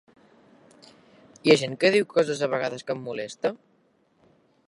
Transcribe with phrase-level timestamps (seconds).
[1.41, 3.53] Hi ha gent que diu coses a vegades que em molesta?